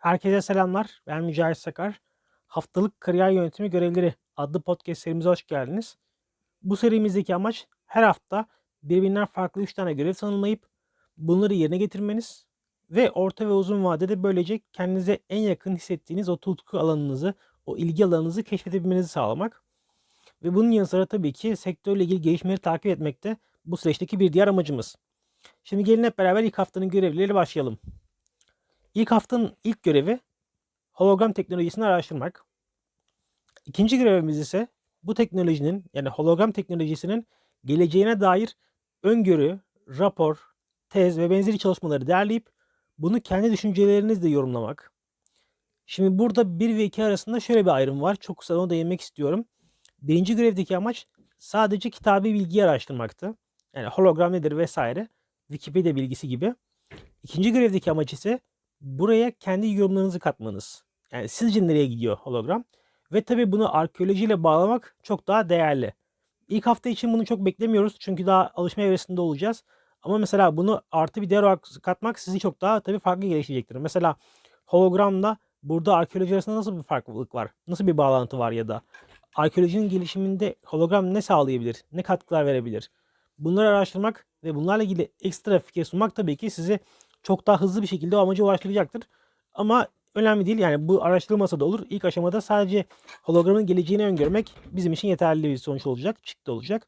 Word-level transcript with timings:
Herkese 0.00 0.42
selamlar. 0.42 1.02
Ben 1.06 1.24
Mücahit 1.24 1.58
Sakar. 1.58 2.00
Haftalık 2.46 3.00
Kariyer 3.00 3.30
Yönetimi 3.30 3.70
Görevleri 3.70 4.14
adlı 4.36 4.60
podcast 4.60 5.02
serimize 5.02 5.28
hoş 5.28 5.46
geldiniz. 5.46 5.96
Bu 6.62 6.76
serimizdeki 6.76 7.34
amaç 7.34 7.66
her 7.86 8.02
hafta 8.02 8.46
birbirinden 8.82 9.26
farklı 9.26 9.62
3 9.62 9.74
tane 9.74 9.92
görev 9.92 10.14
tanımlayıp 10.14 10.66
bunları 11.16 11.54
yerine 11.54 11.78
getirmeniz 11.78 12.46
ve 12.90 13.10
orta 13.10 13.46
ve 13.46 13.52
uzun 13.52 13.84
vadede 13.84 14.22
böylece 14.22 14.60
kendinize 14.72 15.18
en 15.30 15.38
yakın 15.38 15.76
hissettiğiniz 15.76 16.28
o 16.28 16.36
tutku 16.36 16.78
alanınızı, 16.78 17.34
o 17.66 17.76
ilgi 17.76 18.04
alanınızı 18.04 18.42
keşfedebilmenizi 18.42 19.08
sağlamak. 19.08 19.62
Ve 20.42 20.54
bunun 20.54 20.70
yanı 20.70 20.86
sıra 20.86 21.06
tabii 21.06 21.32
ki 21.32 21.56
sektörle 21.56 22.04
ilgili 22.04 22.20
gelişmeleri 22.20 22.60
takip 22.60 22.86
etmek 22.86 23.24
de 23.24 23.36
bu 23.64 23.76
süreçteki 23.76 24.20
bir 24.20 24.32
diğer 24.32 24.48
amacımız. 24.48 24.96
Şimdi 25.64 25.84
gelin 25.84 26.04
hep 26.04 26.18
beraber 26.18 26.44
ilk 26.44 26.58
haftanın 26.58 26.88
görevleriyle 26.88 27.34
başlayalım. 27.34 27.78
İlk 28.94 29.10
haftanın 29.10 29.56
ilk 29.64 29.82
görevi 29.82 30.20
hologram 30.92 31.32
teknolojisini 31.32 31.84
araştırmak. 31.84 32.44
İkinci 33.66 33.98
görevimiz 33.98 34.38
ise 34.38 34.68
bu 35.02 35.14
teknolojinin 35.14 35.84
yani 35.94 36.08
hologram 36.08 36.52
teknolojisinin 36.52 37.26
geleceğine 37.64 38.20
dair 38.20 38.56
öngörü, 39.02 39.60
rapor, 39.88 40.50
tez 40.88 41.18
ve 41.18 41.30
benzeri 41.30 41.58
çalışmaları 41.58 42.06
derleyip 42.06 42.50
bunu 42.98 43.20
kendi 43.20 43.52
düşüncelerinizle 43.52 44.28
yorumlamak. 44.28 44.92
Şimdi 45.86 46.18
burada 46.18 46.58
1 46.58 46.76
ve 46.76 46.84
2 46.84 47.04
arasında 47.04 47.40
şöyle 47.40 47.64
bir 47.64 47.70
ayrım 47.70 48.02
var. 48.02 48.16
Çok 48.16 48.38
kısa 48.38 48.58
ona 48.58 48.70
değinmek 48.70 49.00
istiyorum. 49.00 49.44
Birinci 50.02 50.36
görevdeki 50.36 50.76
amaç 50.76 51.06
sadece 51.38 51.90
kitabi 51.90 52.34
bilgiyi 52.34 52.64
araştırmaktı. 52.64 53.34
Yani 53.74 53.86
hologram 53.86 54.32
nedir 54.32 54.56
vesaire. 54.56 55.08
Wikipedia 55.48 55.96
bilgisi 55.96 56.28
gibi. 56.28 56.54
İkinci 57.22 57.52
görevdeki 57.52 57.90
amaç 57.90 58.12
ise 58.12 58.40
buraya 58.80 59.30
kendi 59.30 59.74
yorumlarınızı 59.74 60.18
katmanız. 60.18 60.84
Yani 61.12 61.28
sizce 61.28 61.66
nereye 61.66 61.86
gidiyor 61.86 62.16
hologram? 62.16 62.64
Ve 63.12 63.22
tabii 63.22 63.52
bunu 63.52 63.76
arkeolojiyle 63.76 64.42
bağlamak 64.42 64.96
çok 65.02 65.28
daha 65.28 65.48
değerli. 65.48 65.94
İlk 66.48 66.66
hafta 66.66 66.88
için 66.88 67.12
bunu 67.12 67.24
çok 67.24 67.44
beklemiyoruz 67.44 67.96
çünkü 67.98 68.26
daha 68.26 68.50
alışma 68.54 68.82
evresinde 68.82 69.20
olacağız. 69.20 69.64
Ama 70.02 70.18
mesela 70.18 70.56
bunu 70.56 70.82
artı 70.92 71.22
bir 71.22 71.30
değer 71.30 71.42
olarak 71.42 71.66
katmak 71.82 72.18
sizi 72.18 72.40
çok 72.40 72.60
daha 72.60 72.80
tabii 72.80 72.98
farklı 72.98 73.28
geliştirecektir. 73.28 73.76
Mesela 73.76 74.16
hologramla 74.66 75.36
burada 75.62 75.94
arkeoloji 75.94 76.34
arasında 76.34 76.56
nasıl 76.56 76.78
bir 76.78 76.82
farklılık 76.82 77.34
var? 77.34 77.50
Nasıl 77.68 77.86
bir 77.86 77.96
bağlantı 77.96 78.38
var 78.38 78.52
ya 78.52 78.68
da 78.68 78.82
arkeolojinin 79.36 79.88
gelişiminde 79.88 80.56
hologram 80.64 81.14
ne 81.14 81.22
sağlayabilir? 81.22 81.84
Ne 81.92 82.02
katkılar 82.02 82.46
verebilir? 82.46 82.90
Bunları 83.38 83.68
araştırmak 83.68 84.26
ve 84.44 84.54
bunlarla 84.54 84.82
ilgili 84.82 85.12
ekstra 85.22 85.58
fikir 85.58 85.84
sunmak 85.84 86.14
tabii 86.14 86.36
ki 86.36 86.50
sizi 86.50 86.80
çok 87.22 87.46
daha 87.46 87.60
hızlı 87.60 87.82
bir 87.82 87.86
şekilde 87.86 88.16
o 88.16 88.20
amaca 88.20 88.44
ulaştıracaktır. 88.44 89.02
Ama 89.54 89.88
önemli 90.14 90.46
değil 90.46 90.58
yani 90.58 90.88
bu 90.88 91.04
araştırılmasa 91.04 91.60
da 91.60 91.64
olur. 91.64 91.86
İlk 91.90 92.04
aşamada 92.04 92.40
sadece 92.40 92.84
hologramın 93.22 93.66
geleceğini 93.66 94.04
öngörmek 94.04 94.54
bizim 94.72 94.92
için 94.92 95.08
yeterli 95.08 95.42
bir 95.42 95.56
sonuç 95.56 95.86
olacak, 95.86 96.24
çıktı 96.24 96.52
olacak. 96.52 96.86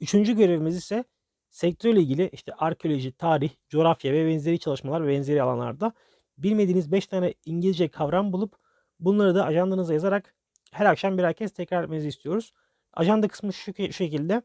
Üçüncü 0.00 0.36
görevimiz 0.36 0.76
ise 0.76 1.04
sektörle 1.50 2.00
ilgili 2.00 2.30
işte 2.32 2.52
arkeoloji, 2.54 3.12
tarih, 3.12 3.50
coğrafya 3.68 4.12
ve 4.12 4.26
benzeri 4.26 4.58
çalışmalar 4.58 5.06
ve 5.06 5.08
benzeri 5.08 5.42
alanlarda 5.42 5.92
bilmediğiniz 6.38 6.92
5 6.92 7.06
tane 7.06 7.34
İngilizce 7.44 7.88
kavram 7.88 8.32
bulup 8.32 8.56
bunları 9.00 9.34
da 9.34 9.44
ajandanıza 9.44 9.94
yazarak 9.94 10.34
her 10.72 10.86
akşam 10.86 11.18
birer 11.18 11.34
kez 11.34 11.52
tekrar 11.52 11.84
etmenizi 11.84 12.08
istiyoruz. 12.08 12.52
Ajanda 12.94 13.28
kısmı 13.28 13.52
şu, 13.52 13.72
şekilde 13.92 14.42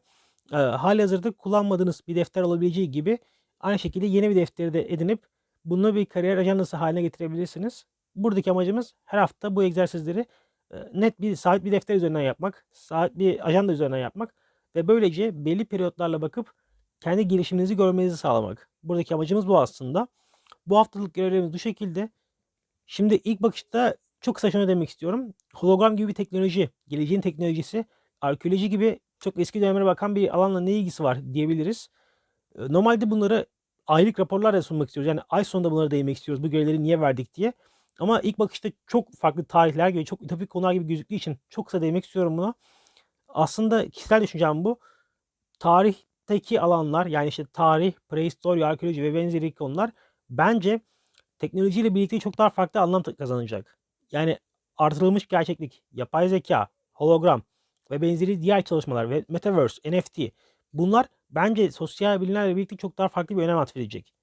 e, 0.52 0.56
hali 0.56 1.00
hazırda 1.00 1.30
kullanmadığınız 1.30 2.00
bir 2.08 2.16
defter 2.16 2.42
olabileceği 2.42 2.90
gibi 2.90 3.18
Aynı 3.60 3.78
şekilde 3.78 4.06
yeni 4.06 4.30
bir 4.30 4.36
defteri 4.36 4.72
de 4.72 4.92
edinip 4.92 5.26
bunu 5.64 5.94
bir 5.94 6.06
kariyer 6.06 6.36
ajandası 6.36 6.76
haline 6.76 7.02
getirebilirsiniz. 7.02 7.84
Buradaki 8.16 8.50
amacımız 8.50 8.94
her 9.04 9.18
hafta 9.18 9.56
bu 9.56 9.64
egzersizleri 9.64 10.26
net 10.94 11.20
bir 11.20 11.36
sabit 11.36 11.64
bir 11.64 11.72
defter 11.72 11.94
üzerinden 11.96 12.20
yapmak, 12.20 12.66
sabit 12.72 13.18
bir 13.18 13.48
ajanda 13.48 13.72
üzerinden 13.72 13.98
yapmak 13.98 14.34
ve 14.76 14.88
böylece 14.88 15.44
belli 15.44 15.64
periyotlarla 15.64 16.22
bakıp 16.22 16.52
kendi 17.00 17.28
gelişiminizi 17.28 17.76
görmenizi 17.76 18.16
sağlamak. 18.16 18.70
Buradaki 18.82 19.14
amacımız 19.14 19.48
bu 19.48 19.58
aslında. 19.58 20.08
Bu 20.66 20.78
haftalık 20.78 21.14
görevlerimiz 21.14 21.52
bu 21.52 21.58
şekilde. 21.58 22.10
Şimdi 22.86 23.14
ilk 23.14 23.42
bakışta 23.42 23.96
çok 24.20 24.34
kısa 24.34 24.50
şunu 24.50 24.68
demek 24.68 24.88
istiyorum. 24.88 25.34
Hologram 25.54 25.96
gibi 25.96 26.08
bir 26.08 26.14
teknoloji, 26.14 26.70
geleceğin 26.88 27.20
teknolojisi, 27.20 27.84
arkeoloji 28.20 28.70
gibi 28.70 29.00
çok 29.18 29.38
eski 29.38 29.60
dönemlere 29.60 29.84
bakan 29.84 30.16
bir 30.16 30.36
alanla 30.36 30.60
ne 30.60 30.72
ilgisi 30.72 31.02
var 31.04 31.34
diyebiliriz. 31.34 31.88
Normalde 32.58 33.10
bunları 33.10 33.46
aylık 33.86 34.20
raporlarla 34.20 34.62
sunmak 34.62 34.88
istiyoruz. 34.88 35.08
Yani 35.08 35.20
ay 35.28 35.44
sonunda 35.44 35.70
bunlara 35.70 35.90
değinmek 35.90 36.16
istiyoruz. 36.16 36.42
Bu 36.44 36.50
görevleri 36.50 36.82
niye 36.82 37.00
verdik 37.00 37.34
diye. 37.34 37.52
Ama 37.98 38.20
ilk 38.20 38.38
bakışta 38.38 38.68
çok 38.86 39.14
farklı 39.14 39.44
tarihler 39.44 39.88
gibi, 39.88 40.04
çok 40.04 40.22
ütopik 40.22 40.50
konular 40.50 40.72
gibi 40.72 40.86
gözüktüğü 40.86 41.14
için 41.14 41.38
çok 41.48 41.66
kısa 41.66 41.82
değinmek 41.82 42.04
istiyorum 42.04 42.38
buna. 42.38 42.54
Aslında 43.28 43.88
kişisel 43.90 44.22
düşüncem 44.22 44.64
bu. 44.64 44.80
Tarihteki 45.58 46.60
alanlar 46.60 47.06
yani 47.06 47.28
işte 47.28 47.46
tarih, 47.52 47.92
prehistori, 48.08 48.66
arkeoloji 48.66 49.02
ve 49.02 49.14
benzeri 49.14 49.54
konular 49.54 49.90
bence 50.30 50.80
teknolojiyle 51.38 51.94
birlikte 51.94 52.18
çok 52.18 52.38
daha 52.38 52.50
farklı 52.50 52.80
anlam 52.80 53.02
kazanacak. 53.02 53.78
Yani 54.12 54.38
artırılmış 54.76 55.28
gerçeklik, 55.28 55.82
yapay 55.92 56.28
zeka, 56.28 56.68
hologram 56.92 57.42
ve 57.90 58.02
benzeri 58.02 58.42
diğer 58.42 58.62
çalışmalar 58.62 59.10
ve 59.10 59.24
metaverse, 59.28 59.90
NFT 59.90 60.18
bunlar 60.72 61.06
bence 61.30 61.70
sosyal 61.70 62.20
bilimlerle 62.20 62.56
birlikte 62.56 62.76
çok 62.76 62.98
daha 62.98 63.08
farklı 63.08 63.36
bir 63.36 63.42
önem 63.42 63.58
atfedecek. 63.58 64.14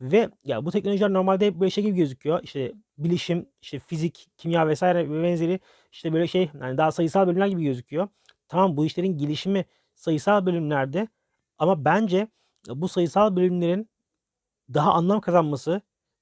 Ve 0.00 0.30
ya 0.44 0.64
bu 0.64 0.70
teknolojiler 0.70 1.12
normalde 1.12 1.60
böyle 1.60 1.70
şey 1.70 1.84
gibi 1.84 1.96
gözüküyor. 1.96 2.40
İşte 2.42 2.72
bilişim, 2.98 3.48
işte 3.62 3.78
fizik, 3.78 4.28
kimya 4.36 4.68
vesaire 4.68 5.10
ve 5.10 5.22
benzeri 5.22 5.60
işte 5.92 6.12
böyle 6.12 6.26
şey 6.26 6.50
yani 6.60 6.78
daha 6.78 6.92
sayısal 6.92 7.26
bölümler 7.26 7.46
gibi 7.46 7.64
gözüküyor. 7.64 8.08
Tamam 8.48 8.76
bu 8.76 8.86
işlerin 8.86 9.18
gelişimi 9.18 9.64
sayısal 9.94 10.46
bölümlerde 10.46 11.08
ama 11.58 11.84
bence 11.84 12.28
bu 12.68 12.88
sayısal 12.88 13.36
bölümlerin 13.36 13.90
daha 14.74 14.92
anlam 14.92 15.20
kazanması 15.20 15.80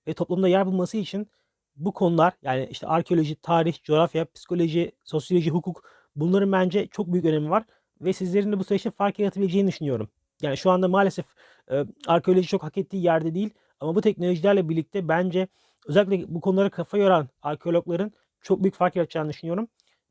ve 0.08 0.14
toplumda 0.14 0.48
yer 0.48 0.66
bulması 0.66 0.96
için 0.96 1.30
bu 1.76 1.92
konular 1.92 2.32
yani 2.42 2.68
işte 2.70 2.86
arkeoloji, 2.86 3.36
tarih, 3.36 3.82
coğrafya, 3.82 4.26
psikoloji, 4.34 4.92
sosyoloji, 5.04 5.50
hukuk 5.50 5.90
bunların 6.16 6.52
bence 6.52 6.86
çok 6.86 7.12
büyük 7.12 7.26
önemi 7.26 7.50
var 7.50 7.64
ve 8.00 8.12
sizlerin 8.12 8.52
de 8.52 8.58
bu 8.58 8.64
süreçte 8.64 8.90
fark 8.90 9.18
yaratabileceğini 9.18 9.68
düşünüyorum. 9.68 10.10
Yani 10.42 10.56
şu 10.56 10.70
anda 10.70 10.88
maalesef 10.88 11.26
e, 11.70 11.84
arkeoloji 12.06 12.48
çok 12.48 12.62
hak 12.62 12.78
ettiği 12.78 13.04
yerde 13.04 13.34
değil 13.34 13.50
ama 13.80 13.94
bu 13.94 14.00
teknolojilerle 14.00 14.68
birlikte 14.68 15.08
bence 15.08 15.48
özellikle 15.86 16.34
bu 16.34 16.40
konulara 16.40 16.70
kafa 16.70 16.98
yoran 16.98 17.28
arkeologların 17.42 18.12
çok 18.42 18.62
büyük 18.62 18.74
fark 18.74 18.96
yaratacağını 18.96 19.28
düşünüyorum. 19.28 19.68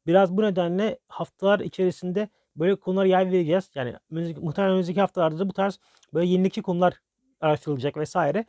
Biraz 0.07 0.37
bu 0.37 0.41
nedenle 0.41 0.99
haftalar 1.07 1.59
içerisinde 1.59 2.29
böyle 2.55 2.75
konulara 2.75 3.07
yer 3.07 3.31
vereceğiz. 3.31 3.69
Yani 3.75 3.95
muhtemelen 4.11 4.71
önümüzdeki 4.71 5.01
haftalarda 5.01 5.39
da 5.39 5.49
bu 5.49 5.53
tarz 5.53 5.79
böyle 6.13 6.27
yenilikçi 6.27 6.61
konular 6.61 6.93
araştırılacak 7.41 7.97
vesaire. 7.97 8.45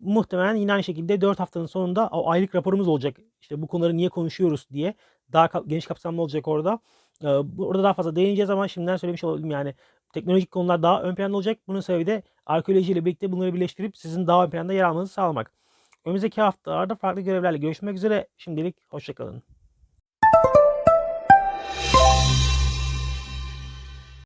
Muhtemelen 0.00 0.54
yine 0.54 0.72
aynı 0.72 0.84
şekilde 0.84 1.20
4 1.20 1.40
haftanın 1.40 1.66
sonunda 1.66 2.08
o 2.12 2.30
aylık 2.30 2.54
raporumuz 2.54 2.88
olacak. 2.88 3.16
İşte 3.40 3.62
bu 3.62 3.66
konuları 3.66 3.96
niye 3.96 4.08
konuşuyoruz 4.08 4.66
diye. 4.72 4.94
Daha 5.32 5.50
geniş 5.66 5.86
kapsamlı 5.86 6.22
olacak 6.22 6.48
orada. 6.48 6.78
Ee, 7.22 7.28
orada 7.58 7.82
daha 7.82 7.94
fazla 7.94 8.16
değineceğiz 8.16 8.50
ama 8.50 8.68
şimdiden 8.68 8.96
söylemiş 8.96 9.24
olayım 9.24 9.50
yani 9.50 9.74
teknolojik 10.12 10.50
konular 10.50 10.82
daha 10.82 11.02
ön 11.02 11.14
planda 11.14 11.36
olacak. 11.36 11.58
Bunun 11.68 11.80
sebebi 11.80 12.06
de 12.06 12.22
arkeolojiyle 12.46 13.04
birlikte 13.04 13.32
bunları 13.32 13.54
birleştirip 13.54 13.96
sizin 13.96 14.26
daha 14.26 14.44
ön 14.44 14.50
planda 14.50 14.72
yer 14.72 14.84
almanızı 14.84 15.12
sağlamak. 15.12 15.52
Önümüzdeki 16.04 16.40
haftalarda 16.40 16.94
farklı 16.94 17.20
görevlerle 17.20 17.58
görüşmek 17.58 17.96
üzere. 17.96 18.28
Şimdilik 18.36 18.76
hoşçakalın. 18.90 19.55